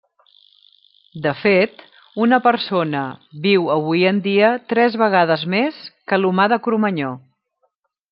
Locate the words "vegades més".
5.03-5.83